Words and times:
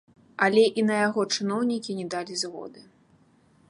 Але 0.45 0.63
і 0.81 0.85
на 0.87 0.95
яго 1.07 1.21
чыноўнікі 1.35 1.97
не 2.01 2.05
далі 2.15 2.43
згоды. 2.45 2.81